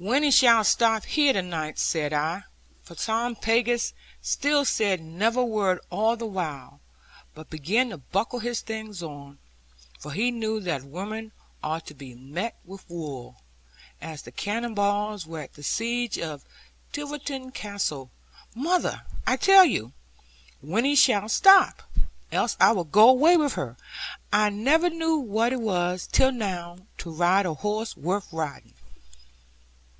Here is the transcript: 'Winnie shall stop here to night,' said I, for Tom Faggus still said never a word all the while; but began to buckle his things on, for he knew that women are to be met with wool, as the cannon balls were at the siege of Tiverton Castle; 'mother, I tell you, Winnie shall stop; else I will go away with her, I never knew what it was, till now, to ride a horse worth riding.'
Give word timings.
'Winnie 0.00 0.30
shall 0.30 0.62
stop 0.62 1.04
here 1.06 1.32
to 1.32 1.42
night,' 1.42 1.76
said 1.80 2.12
I, 2.12 2.44
for 2.84 2.94
Tom 2.94 3.34
Faggus 3.34 3.92
still 4.22 4.64
said 4.64 5.00
never 5.00 5.40
a 5.40 5.44
word 5.44 5.80
all 5.90 6.16
the 6.16 6.24
while; 6.24 6.78
but 7.34 7.50
began 7.50 7.90
to 7.90 7.96
buckle 7.98 8.38
his 8.38 8.60
things 8.60 9.02
on, 9.02 9.38
for 9.98 10.12
he 10.12 10.30
knew 10.30 10.60
that 10.60 10.84
women 10.84 11.32
are 11.64 11.80
to 11.80 11.94
be 11.94 12.14
met 12.14 12.54
with 12.64 12.88
wool, 12.88 13.42
as 14.00 14.22
the 14.22 14.30
cannon 14.30 14.72
balls 14.72 15.26
were 15.26 15.40
at 15.40 15.54
the 15.54 15.64
siege 15.64 16.16
of 16.16 16.44
Tiverton 16.92 17.50
Castle; 17.50 18.12
'mother, 18.54 19.02
I 19.26 19.36
tell 19.36 19.64
you, 19.64 19.94
Winnie 20.62 20.94
shall 20.94 21.28
stop; 21.28 21.82
else 22.30 22.56
I 22.60 22.70
will 22.70 22.84
go 22.84 23.08
away 23.08 23.36
with 23.36 23.54
her, 23.54 23.76
I 24.32 24.48
never 24.50 24.90
knew 24.90 25.16
what 25.16 25.52
it 25.52 25.60
was, 25.60 26.06
till 26.06 26.30
now, 26.30 26.78
to 26.98 27.10
ride 27.10 27.46
a 27.46 27.54
horse 27.54 27.96
worth 27.96 28.28
riding.' 28.30 28.74